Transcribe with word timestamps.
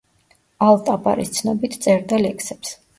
ალ-ტაბარის 0.69 1.33
ცნობით 1.37 1.81
წერდა 1.87 2.25
ლექსებს. 2.27 2.79